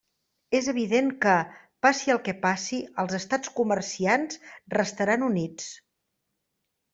[0.59, 1.33] És evident que,
[1.87, 4.41] passi el que passi, els estats comerciants
[4.79, 5.69] restaran units.